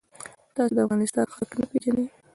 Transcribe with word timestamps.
تاسو 0.55 0.73
د 0.75 0.79
افغانستان 0.85 1.27
خلک 1.35 1.51
نه 1.59 1.65
پیژنئ. 1.71 2.05